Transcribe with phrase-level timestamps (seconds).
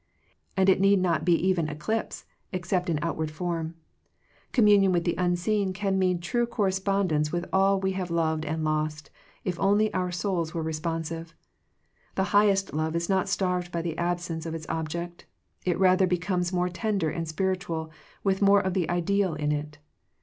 [0.57, 3.75] And it need not be even eclipse, except in outward form.
[4.51, 9.11] Communion with the unseen can mean true correspondence with all we have loved and lost,
[9.43, 11.35] if only our souls were responsive.
[12.15, 15.27] The highest love is not starved by the absence of its object;
[15.67, 17.91] it rather becomes more tender and spiritual,
[18.23, 19.77] with more of the ideal in it.